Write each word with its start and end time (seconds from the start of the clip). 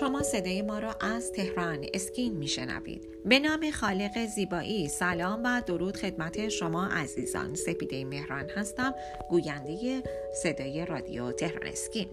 شما 0.00 0.22
صدای 0.22 0.62
ما 0.62 0.78
را 0.78 0.92
از 1.00 1.32
تهران 1.32 1.86
Skin 1.94 2.36
میشنوید. 2.36 3.08
به 3.24 3.38
نام 3.38 3.70
خالق 3.70 4.26
زیبایی 4.26 4.88
سلام 4.88 5.40
و 5.44 5.62
درود 5.66 5.96
خدمت 5.96 6.48
شما 6.48 6.86
عزیزان. 6.86 7.54
سپیده 7.54 8.04
مهران 8.04 8.50
هستم 8.50 8.94
گوینده 9.30 10.02
صدای 10.42 10.86
رادیو 10.86 11.32
تهران 11.32 11.66
Skin. 11.66 12.08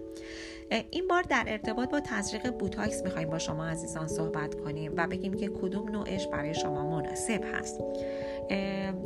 این 0.90 1.08
بار 1.08 1.22
در 1.22 1.44
ارتباط 1.46 1.90
با 1.90 2.00
تزریق 2.00 2.50
بوتاکس 2.50 3.02
می‌خوایم 3.02 3.30
با 3.30 3.38
شما 3.38 3.66
عزیزان 3.66 4.08
صحبت 4.08 4.54
کنیم 4.54 4.92
و 4.96 5.06
بگیم 5.06 5.34
که 5.34 5.48
کدوم 5.48 5.88
نوعش 5.88 6.26
برای 6.26 6.54
شما 6.54 6.90
مناسب 6.90 7.44
هست. 7.54 7.80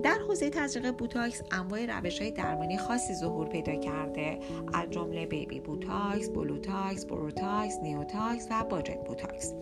در 0.02 0.18
حوزه 0.28 0.50
تزریق 0.50 0.90
بوتاکس 0.90 1.42
انواع 1.52 1.86
روش 1.86 2.20
های 2.20 2.30
درمانی 2.30 2.78
خاصی 2.78 3.14
ظهور 3.14 3.46
پیدا 3.46 3.74
کرده. 3.74 4.38
از 4.74 4.90
جمله 4.90 5.26
baby 5.26 5.60
بوتاکس، 5.60 6.28
Blowtox، 6.28 7.06
Brotox، 7.06 7.78
Newtox 7.82 8.48
و 8.50 8.64
budget 8.64 9.04
بوتاکس. 9.06 9.54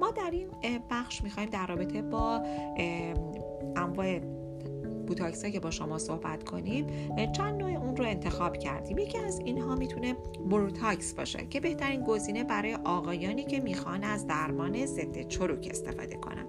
ما 0.00 0.10
در 0.10 0.30
این 0.32 0.48
بخش 0.90 1.22
می‌خوایم 1.22 1.50
در 1.50 1.66
رابطه 1.66 2.02
با 2.02 2.42
انواع 3.76 4.18
بوتاکس 5.06 5.44
که 5.44 5.60
با 5.60 5.70
شما 5.70 5.98
صحبت 5.98 6.44
کنیم 6.44 6.86
چند 7.32 7.60
نوع 7.60 7.70
اون 7.70 7.96
رو 7.96 8.04
انتخاب 8.04 8.56
کردیم. 8.56 8.98
یکی 8.98 9.18
از 9.18 9.38
اینها 9.38 9.74
می‌تونه 9.74 10.16
Brotox 10.50 11.14
باشه 11.14 11.46
که 11.46 11.60
بهترین 11.60 12.04
گزینه 12.04 12.44
برای 12.44 12.74
آقایانی 12.84 13.44
که 13.44 13.60
می‌خوان 13.60 14.04
از 14.04 14.26
درمان 14.26 14.86
ضد 14.86 15.28
چروک 15.28 15.68
استفاده 15.70 16.16
کنن. 16.16 16.46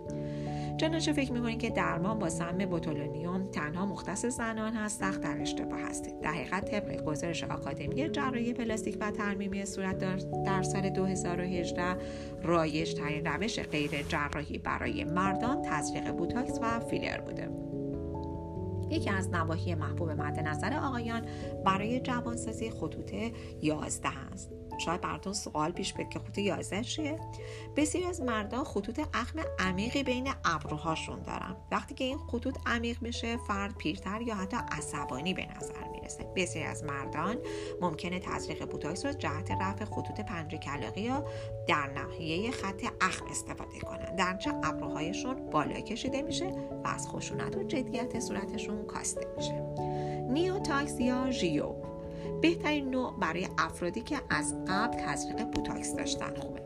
چنانچه 0.78 1.14
فکر 1.14 1.32
می‌کنید 1.32 1.60
که 1.60 1.70
درمان 1.70 2.20
با 2.20 2.30
سم 2.30 2.58
بوتولینوم 2.58 3.52
تنها 3.52 3.86
مختص 3.86 4.26
زنان 4.26 4.74
هست 4.74 5.00
سخت 5.00 5.22
در 5.22 5.42
اشتباه 5.42 5.80
هستید 5.80 6.20
در 6.22 6.32
حقیقت 6.32 6.72
طبق 6.72 7.04
گزارش 7.04 7.44
آکادمی 7.44 8.10
جراحی 8.10 8.54
پلاستیک 8.54 8.98
و 9.00 9.12
ترمیمی 9.12 9.66
صورت 9.66 9.98
در 10.46 10.64
سال 10.64 10.90
2018 10.90 11.98
رایج 12.44 12.94
ترین 12.94 13.26
روش 13.26 13.60
غیر 13.60 13.92
جراحی 14.10 14.58
برای 14.58 15.04
مردان 15.04 15.62
تزریق 15.62 16.12
بوتاکس 16.12 16.60
و 16.62 16.80
فیلر 16.80 17.22
بوده. 17.22 17.65
یکی 18.90 19.10
از 19.10 19.30
نواحی 19.30 19.76
محبوب 19.76 20.10
مد 20.10 20.40
نظر 20.40 20.74
آقایان 20.74 21.26
برای 21.66 22.00
جوانسازی 22.00 22.72
خطوط 22.72 23.14
11 23.62 24.10
است. 24.34 24.52
شاید 24.78 25.02
براتون 25.02 25.34
سوال 25.34 25.72
پیش 25.72 25.94
بیاد 25.94 26.10
که 26.10 26.20
خطوط 26.20 26.38
11 26.38 26.84
چیه؟ 26.84 27.20
بسیاری 27.76 28.08
از 28.08 28.22
مردان 28.22 28.64
خطوط 28.64 29.00
اخم 29.14 29.40
عمیقی 29.60 30.04
بین 30.04 30.28
ابروهاشون 30.46 31.22
دارن. 31.22 31.56
وقتی 31.72 31.96
که 31.96 32.04
این 32.04 32.18
خطوط 32.18 32.58
عمیق 32.66 33.02
میشه 33.02 33.38
فرد 33.38 33.78
پیرتر 33.78 34.22
یا 34.22 34.36
حتی 34.36 34.58
عصبانی 34.72 35.34
به 35.34 35.46
نظر 35.58 35.88
می‌رسه. 35.92 36.24
بسیاری 36.36 36.68
از 36.68 36.84
مردان 36.84 37.38
ممکنه 37.82 38.20
تزریق 38.20 38.66
بوتاکس 38.66 39.06
رو 39.06 39.12
جهت 39.12 39.52
رفع 39.52 39.86
خطوط 39.86 40.22
پنجه 40.22 40.58
کلاغی 40.58 41.02
یا 41.02 41.26
در 41.68 41.88
ناحیه 41.88 42.52
خط 42.52 42.84
اخم 43.02 43.26
استفاده 43.26 43.80
کنن. 43.80 44.16
درنتیجه 44.16 44.54
ابروهایشون 44.64 45.50
بالا 45.50 45.80
کشیده 45.80 46.22
میشه 46.22 46.50
و 46.84 46.88
از 46.88 47.08
خشونت 47.08 47.58
و 47.58 47.64
جدیت 47.64 48.20
صورتشون 48.20 48.85
کاسته 48.88 49.28
میشه 49.38 49.62
Newtox 50.30 51.00
یا 51.00 51.32
Jeuveau. 51.32 51.76
بهترین 52.42 52.90
نوع 52.90 53.14
برای 53.20 53.48
افرادی 53.58 54.02
که 54.02 54.22
از 54.30 54.56
قبل 54.68 54.98
تزریق 54.98 55.44
بوتاکس 55.44 55.96
داشتن 55.96 56.36
خوبه. 56.36 56.62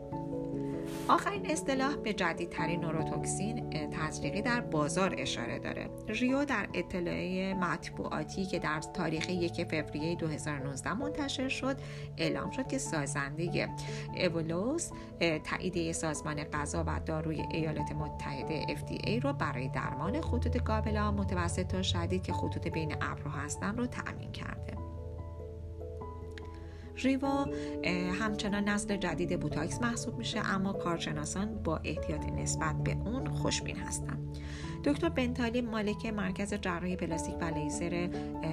آخرین 1.08 1.50
اصطلاح 1.50 1.96
به 1.96 2.12
جدیدترین 2.12 2.80
نوروتوکسین 2.80 3.69
تزریقی 4.00 4.42
در 4.42 4.60
بازار 4.60 5.14
اشاره 5.18 5.58
داره. 5.58 5.90
ریو 6.08 6.44
در 6.44 6.68
اطلاعیه 6.74 7.54
مطبوعاتی 7.54 8.46
که 8.46 8.58
در 8.58 8.80
تاریخ 8.80 9.30
یک 9.30 9.64
فوریه 9.64 10.14
2019 10.14 10.94
منتشر 10.94 11.48
شد 11.48 11.76
اعلام 12.16 12.50
شد 12.50 12.66
که 12.66 12.78
سازنده 12.78 13.68
اولوس 14.16 14.90
تاییدیه 15.44 15.92
سازمان 15.92 16.44
غذا 16.44 16.84
و 16.86 17.00
داروی 17.06 17.42
ایالات 17.50 17.92
متحده 17.92 18.62
FDA 18.62 19.22
رو 19.22 19.32
برای 19.32 19.68
درمان 19.68 20.20
خطوط 20.20 20.56
قابلا 20.56 21.10
متوسط 21.10 21.66
تا 21.66 21.82
شدید 21.82 22.22
که 22.22 22.32
خطوط 22.32 22.68
بین 22.68 22.92
ابرها 23.00 23.30
هستن 23.30 23.76
رو 23.76 23.86
تأمین 23.86 24.32
کرده. 24.32 24.79
ریوا 27.02 27.46
همچنان 28.20 28.68
نسل 28.68 28.96
جدید 28.96 29.40
بوتاکس 29.40 29.80
محسوب 29.80 30.18
میشه 30.18 30.40
اما 30.40 30.72
کارشناسان 30.72 31.62
با 31.62 31.80
احتیاط 31.84 32.24
نسبت 32.24 32.74
به 32.84 32.92
اون 32.92 33.26
خوشبین 33.26 33.76
هستند 33.76 34.38
دکتر 34.84 35.08
بنتالی 35.08 35.60
مالک 35.60 36.06
مرکز 36.06 36.54
جراحی 36.54 36.96
پلاستیک 36.96 37.34
و 37.40 37.44
لیزر 37.44 38.08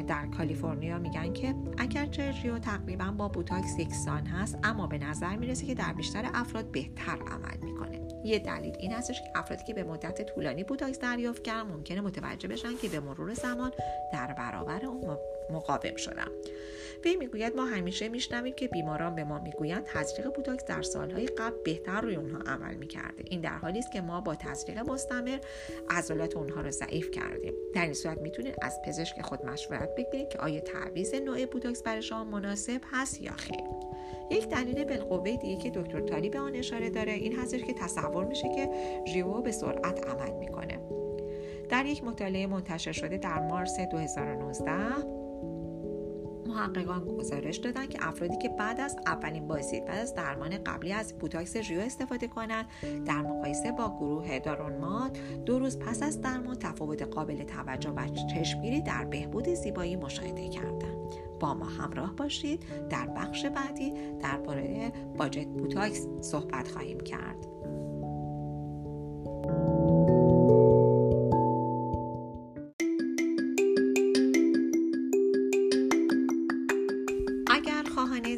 در 0.08 0.28
کالیفرنیا 0.28 1.00
میگن 1.00 1.34
که 1.34 1.56
اگرچه 1.78 2.32
ریو 2.44 2.60
تقریبا 2.60 3.12
با 3.12 3.28
بوتاکس 3.28 3.80
یکسان 3.80 4.26
هست 4.26 4.58
اما 4.64 4.88
به 4.88 4.98
نظر 4.98 5.36
می‌رسه 5.36 5.66
که 5.66 5.76
در 5.76 5.94
بیشتر 5.94 6.30
افراد 6.34 6.72
بهتر 6.72 7.18
عمل 7.28 7.58
می‌کنه. 7.62 8.02
یه 8.24 8.40
دلیل 8.40 8.76
این 8.80 8.94
هستش 8.94 9.22
که 9.22 9.28
افرادی 9.36 9.64
که 9.64 9.74
به 9.74 9.84
مدت 9.84 10.22
طولانی 10.22 10.64
بوتاکس 10.64 11.00
دریافت 11.00 11.44
کردن 11.44 11.72
ممکنه 11.72 12.02
متوجه 12.02 12.48
بشن 12.48 12.78
که 12.82 12.90
به 12.90 13.00
مرور 13.00 13.34
زمان 13.34 13.72
در 14.14 14.34
برابر 14.34 14.86
اون 14.86 15.18
مقاوم 15.50 15.96
شدن 15.96 16.28
وی 17.06 17.16
می‌گوید 17.16 17.56
ما 17.56 17.66
همیشه 17.66 18.10
میشنویم 18.10 18.54
که 18.54 18.68
بیماران 18.68 19.16
به 19.16 19.24
ما 19.24 19.40
می‌گویند 19.40 19.84
تزریق 19.84 20.34
بوتاکس 20.34 20.66
در 20.66 20.82
سالهای 20.82 21.28
قبل 21.28 21.56
بهتر 21.64 22.02
روی 22.02 22.16
اونها 22.16 22.40
عمل 22.40 22.76
می‌کرده. 22.76 23.24
این 23.26 23.42
در 23.42 23.58
حالی 23.58 23.80
است 23.80 23.92
که 23.92 24.02
ما 24.02 24.22
با 24.22 24.36
تزریق 24.36 24.80
مستمر 24.80 25.40
عضلات 25.90 26.38
اونها 26.38 26.62
رو 26.62 26.72
ضعیف 26.72 27.12
کردیم. 27.12 27.54
در 27.74 27.84
این 27.84 27.94
صورت 27.94 28.22
می‌تونید 28.22 28.56
از 28.62 28.82
پزشک 28.86 29.22
خود 29.22 29.46
مشورت 29.46 29.96
بگیرید 29.96 30.30
که 30.30 30.40
آیا 30.40 30.60
تعویض 30.60 31.14
نوع 31.14 31.46
بوتاکس 31.46 31.84
برای 31.84 32.02
شما 32.02 32.24
مناسب 32.24 32.82
هست 32.92 33.22
یا 33.22 33.32
خیر. 33.32 33.64
یک 34.32 34.50
دلیل 34.50 34.84
بالقوه 34.84 35.36
دیگه 35.36 35.58
که 35.58 35.70
دکتر 35.70 36.00
تالی 36.00 36.30
به 36.30 36.40
آن 36.40 36.56
اشاره 36.56 36.90
داره 36.90 37.12
این 37.12 37.40
هستش 37.40 37.64
که 37.64 37.74
تصور 37.74 38.26
میشه 38.26 38.50
که 38.56 38.70
Jeuveau 39.08 39.42
به 39.42 39.52
سرعت 39.52 40.08
عمل 40.08 40.32
می‌کنه. 40.32 40.80
در 41.70 41.86
یک 41.86 42.04
مطالعه 42.04 42.48
منتشر 42.48 42.92
شده 42.92 43.18
در 43.18 43.40
مارس 43.40 43.80
2019 43.80 45.27
محققان 46.58 47.06
گزارش 47.06 47.58
دادن 47.58 47.86
که 47.86 48.08
افرادی 48.08 48.38
که 48.38 48.50
بعد 48.50 48.80
از 48.80 48.96
اولین 49.06 49.48
بازدید 49.48 49.86
بعد 49.86 50.00
از 50.00 50.14
درمان 50.16 50.58
قبلی 50.58 50.94
از 50.94 51.18
بوتاکس 51.18 51.56
ریو 51.56 51.80
استفاده 51.80 52.28
کنند 52.28 52.66
در 53.06 53.22
مقایسه 53.22 53.72
با 53.72 53.98
گروه 54.00 54.40
دارونمات 54.40 55.20
دو 55.46 55.60
روز 55.60 55.80
پس 55.80 56.04
از 56.04 56.22
درمان 56.22 56.56
تفاوت 56.56 57.02
قابل 57.02 57.44
توجه 57.44 57.90
و 57.90 58.08
چشمگیری 58.08 58.82
در 58.82 59.06
بهبود 59.06 59.50
زیبایی 59.50 59.96
مشاهده 59.96 60.50
کردند. 60.50 60.98
با 61.40 61.54
ما 61.54 61.66
همراه 61.66 62.16
باشید. 62.16 62.64
در 62.90 63.08
بخش 63.08 63.46
بعدی 63.46 63.94
درباره 64.20 64.92
باجت 65.18 65.48
بوتاکس 65.48 66.08
صحبت 66.22 66.68
خواهیم 66.68 67.00
کرد. 67.00 67.48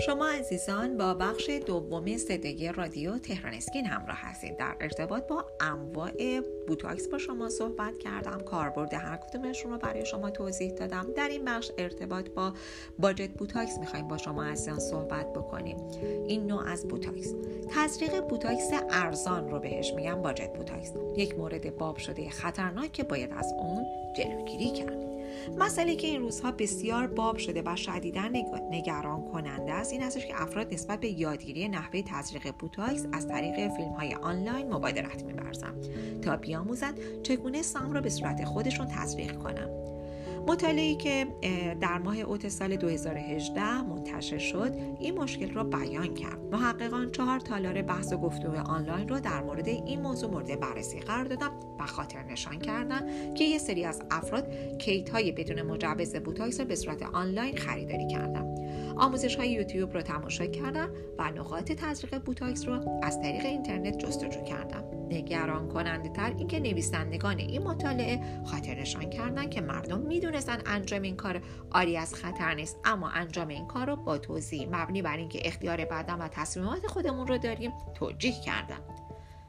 شما 0.00 0.26
عزیزان 0.26 0.96
با 0.96 1.14
بخش 1.14 1.50
دوم 1.66 2.16
صدای 2.16 2.72
رادیو 2.72 3.18
تهران 3.18 3.54
اسکین 3.54 3.86
همراه 3.86 4.16
هستید. 4.16 4.56
در 4.56 4.76
ارتباط 4.80 5.26
با 5.26 5.44
انواع 5.60 6.40
بوتاکس 6.66 7.08
با 7.08 7.18
شما 7.18 7.48
صحبت 7.48 7.98
کردم. 7.98 8.40
کاربرد 8.40 8.94
هر 8.94 9.16
کدومشون 9.16 9.72
رو 9.72 9.78
برای 9.78 10.06
شما 10.06 10.30
توضیح 10.30 10.70
دادم. 10.70 11.06
در 11.16 11.28
این 11.28 11.44
بخش 11.44 11.70
ارتباط 11.78 12.28
با 12.28 12.52
budget 12.98 13.30
بوتاکس 13.30 13.78
می‌خوایم 13.78 14.08
با 14.08 14.16
شما 14.16 14.44
عزیزان 14.44 14.78
صحبت 14.78 15.32
بکنیم. 15.32 15.76
این 16.26 16.46
نوع 16.46 16.68
از 16.68 16.88
بوتاکس. 16.88 17.34
تزریق 17.70 18.20
بوتاکس 18.20 18.70
ارزان 18.90 19.50
رو 19.50 19.60
بهش 19.60 19.92
میگم 19.92 20.22
budget 20.22 20.52
بوتاکس. 20.52 20.92
یک 21.16 21.38
مورد 21.38 21.76
باب 21.76 21.96
شده 21.96 22.30
خطرناک 22.30 22.92
که 22.92 23.02
باید 23.02 23.32
از 23.32 23.52
اون 23.58 23.86
جلوگیری 24.16 24.70
کرد. 24.70 25.11
مسئله 25.58 25.96
که 25.96 26.06
این 26.06 26.20
روزها 26.20 26.52
بسیار 26.52 27.06
باب 27.06 27.36
شده 27.36 27.62
و 27.66 27.76
شدیدا 27.76 28.22
نگران 28.70 29.24
کننده 29.24 29.72
است 29.72 29.92
این 29.92 30.02
استش 30.02 30.26
که 30.26 30.42
افراد 30.42 30.74
نسبت 30.74 31.00
به 31.00 31.08
یادگیری 31.08 31.68
نحوه 31.68 32.02
تزریق 32.02 32.52
بوتاکس 32.58 33.06
از 33.12 33.28
طریق 33.28 33.54
فیلم 33.54 33.92
های 33.92 34.14
آنلاین 34.14 34.72
مبادرت 34.72 35.24
میورزند 35.24 35.86
تا 36.20 36.36
بیاموزند 36.36 37.22
چگونه 37.22 37.62
سام 37.62 37.92
را 37.92 38.00
به 38.00 38.10
صورت 38.10 38.44
خودشون 38.44 38.86
تزریق 38.86 39.38
کنند 39.38 39.81
مطالعه 40.46 40.94
که 40.94 41.26
در 41.80 41.98
ماه 41.98 42.18
اوت 42.18 42.48
سال 42.48 42.76
2018 42.76 43.82
منتشر 43.82 44.38
شد 44.38 44.74
این 45.00 45.18
مشکل 45.18 45.50
را 45.50 45.64
بیان 45.64 46.14
کرد. 46.14 46.38
محققان 46.52 47.10
چهار 47.10 47.40
تالار 47.40 47.82
بحث 47.82 48.12
و 48.12 48.16
گفتگو 48.16 48.56
آنلاین 48.56 49.08
رو 49.08 49.20
در 49.20 49.42
مورد 49.42 49.68
این 49.68 50.00
موضوع 50.00 50.30
مورد 50.30 50.60
بررسی 50.60 51.00
قرار 51.00 51.24
دادن 51.24 51.50
و 51.78 51.86
خاطر 51.86 52.22
نشان 52.22 52.58
کردن 52.58 53.34
که 53.34 53.44
یه 53.44 53.58
سری 53.58 53.84
از 53.84 54.02
افراد 54.10 54.48
کیت 54.78 55.10
های 55.10 55.32
بدون 55.32 55.62
مجوز 55.62 56.16
بوتاکس 56.16 56.60
رو 56.60 56.66
به 56.66 56.74
صورت 56.74 57.02
آنلاین 57.02 57.56
خریداری 57.56 58.06
کردن. 58.06 58.54
آموزش 58.96 59.36
های 59.36 59.50
یوتیوب 59.50 59.92
رو 59.92 60.02
تماشا 60.02 60.46
کردن 60.46 60.90
و 61.18 61.30
نقاط 61.30 61.72
تزریق 61.72 62.18
بوتاکس 62.18 62.68
رو 62.68 63.00
از 63.02 63.20
طریق 63.20 63.44
اینترنت 63.44 63.98
جستجو 63.98 64.42
کردن. 64.42 64.84
نگران 65.12 65.68
کننده 65.68 66.08
تر 66.08 66.34
اینکه 66.38 66.60
نویسندگان 66.60 67.38
این 67.38 67.62
مطالعه 67.62 68.20
خاطر 68.44 68.74
نشان 68.74 69.10
کردن 69.10 69.50
که 69.50 69.60
مردم 69.60 70.00
می‌دونستن 70.00 70.58
انجام 70.66 71.02
این 71.02 71.16
کار 71.16 71.42
عاری 71.70 71.96
از 71.96 72.14
خطر 72.14 72.54
نیست 72.54 72.78
اما 72.84 73.08
انجام 73.08 73.48
این 73.48 73.66
کار 73.66 73.86
رو 73.86 73.96
با 73.96 74.18
توضیح 74.18 74.68
مبنی 74.68 75.02
بر 75.02 75.16
اینکه 75.16 75.40
اختیار 75.44 75.84
بدن 75.84 76.20
و 76.20 76.28
تصمیمات 76.28 76.86
خودمون 76.86 77.26
رو 77.26 77.38
داریم 77.38 77.72
توجیه 77.94 78.40
کردن 78.44 78.78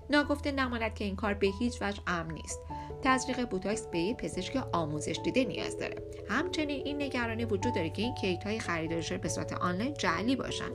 ناگفته 0.10 0.52
نماند 0.52 0.94
که 0.94 1.06
این 1.06 1.16
کار 1.16 1.34
به 1.34 1.48
هیچ 1.60 1.82
وجه 1.82 2.02
امن 2.08 2.34
نیست. 2.34 2.60
تزریق 3.02 3.50
بوتاکس 3.50 3.88
به 3.88 4.14
پزشک 4.14 4.64
آموزش 4.74 5.20
دیده 5.24 5.44
نیاز 5.44 5.80
داره. 5.80 5.96
همچنین 6.30 6.82
این 6.86 7.02
نگرانی 7.02 7.46
وجود 7.46 7.76
داره 7.76 7.90
که 7.90 8.02
این 8.02 8.16
کیت 8.16 8.44
های 8.44 8.60
خریداری 8.60 9.18
به 9.18 9.30
صورت 9.30 9.54
آنلاین 9.54 9.94
جعلی 9.94 10.36
باشن. 10.36 10.72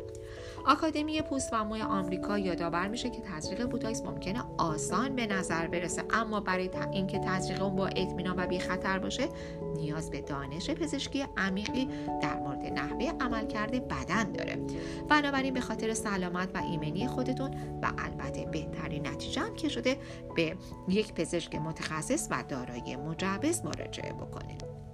آکادمی 0.67 1.23
پوست 1.23 1.53
و 1.53 1.65
موی 1.65 1.83
آمریکا 1.83 2.39
یادآور 2.39 2.89
میشه 2.89 3.11
که 3.11 3.21
تزریق 3.21 3.67
بوتاکس 3.67 4.03
ممکنه 4.03 4.43
آسان 4.59 5.17
به 5.17 5.27
نظر 5.27 5.67
برسه 5.67 6.05
اما 6.11 6.41
برای 6.41 6.71
اینکه 6.93 7.19
تزریق 7.19 7.63
اون 7.63 7.77
با 7.77 7.87
اطمینان 7.87 8.35
و 8.39 8.47
بی 8.47 8.59
خطر 8.59 8.99
باشه 8.99 9.29
نیاز 9.77 10.11
به 10.11 10.21
دانش 10.21 10.71
پزشکی 10.71 11.25
عمیقی 11.37 11.89
در 12.23 12.39
مورد 12.39 12.67
نحوه 12.67 13.13
عملکرد 13.21 13.89
بدن 13.89 14.33
داره. 14.33 14.67
بنابراین 15.09 15.55
به 15.55 15.61
خاطر 15.61 15.95
سلامت 15.95 16.49
و 16.55 16.59
ایمنی 16.59 17.07
خودتون 17.07 17.51
و 17.83 17.93
البته 17.99 18.45
بهترین 18.45 19.07
نتیجه 19.07 19.43
هم 19.43 19.55
که 19.55 19.69
شده 19.69 19.97
به 20.37 20.57
یک 20.89 21.15
پزشک 21.15 21.55
متخصص 21.55 22.29
و 22.31 22.45
دارای 22.49 22.97
مجوز 22.97 23.65
مراجعه 23.65 24.13
بکنید. 24.13 24.88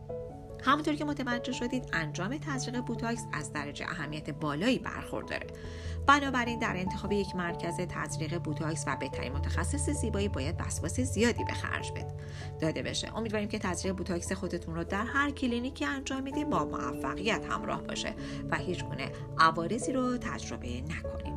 همونطور 0.65 0.95
که 0.95 1.05
متوجه 1.05 1.53
شدید 1.53 1.89
انجام 1.93 2.39
تزریق 2.39 2.81
بوتاکس 2.81 3.23
از 3.33 3.53
درجه 3.53 3.87
اهمیت 3.87 4.31
بالایی 4.31 4.79
برخورداره 4.79 5.47
بنابراین 6.07 6.59
در 6.59 6.77
انتخاب 6.77 7.13
یک 7.13 7.37
مرکز 7.37 7.77
تزریق 7.77 8.39
بوتاکس 8.39 8.85
و 8.87 8.97
بهترین 8.97 9.33
متخصص 9.33 9.91
زیبایی 9.91 10.29
باید 10.29 10.61
وسواس 10.61 11.01
زیادی 11.01 11.45
به 11.45 11.53
خرج 11.53 11.93
بده. 11.93 12.15
داده 12.61 12.83
بشه. 12.83 13.17
امیدواریم 13.17 13.49
که 13.49 13.59
تزریق 13.59 13.95
بوتاکس 13.95 14.33
خودتون 14.33 14.75
رو 14.75 14.85
در 14.85 15.05
هر 15.05 15.31
کلینیکی 15.31 15.85
انجام 15.85 16.23
می‌دید 16.23 16.51
با 16.51 16.65
موفقیت 16.65 17.47
همراه 17.51 17.83
باشه 17.83 18.15
و 18.51 18.57
هیچ 18.57 18.85
گونه 18.85 19.13
عوارضی 19.39 19.93
رو 19.93 20.17
تجربه 20.17 20.81
نکنیم 20.81 21.34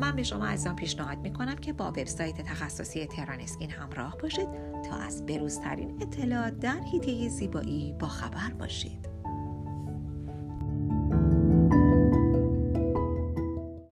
من 0.00 0.16
به 0.16 0.22
شما 0.22 0.46
عزیزان 0.46 0.76
پیشنهاد 0.76 1.18
می‌کنم 1.18 1.56
که 1.56 1.72
با 1.72 1.88
وبسایت 1.88 2.40
تخصصی 2.42 3.06
تهران 3.06 3.40
اسکین 3.40 3.70
همراه 3.70 4.16
باشید 4.22 4.48
تا 4.88 4.96
از 4.96 5.26
بروزترین 5.26 6.02
اطلاعات 6.02 6.58
در 6.60 6.80
حیطه 6.92 7.28
زیبایی 7.28 7.94
با 7.98 8.08
خبر 8.08 8.52
باشید. 8.58 9.17